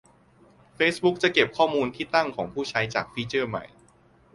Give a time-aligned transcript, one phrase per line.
[0.75, 3.65] เฟซบุ๊กจะเก็บข้อมูลที่ตั้งของผู้ใช้ จากฟีเจอร์ใหม่